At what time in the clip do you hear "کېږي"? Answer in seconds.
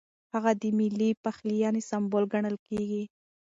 2.67-3.03